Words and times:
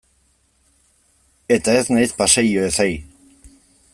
Eta 1.57 1.77
ez 1.81 1.85
naiz 1.95 2.15
paseilloez 2.23 2.75
ari. 2.87 2.99